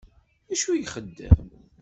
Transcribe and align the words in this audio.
Acu 0.51 0.69
ixeddem? 0.73 1.37